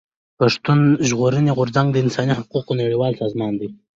پښتون 0.39 0.79
ژغورني 1.09 1.51
غورځنګ 1.57 1.87
د 1.91 1.97
انساني 2.03 2.33
حقوقو 2.39 2.77
نړيوال 2.81 3.13
سازمان 3.21 3.53
دی. 3.59 3.69